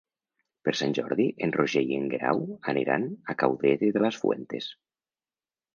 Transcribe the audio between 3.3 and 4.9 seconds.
a Caudete de las Fuentes.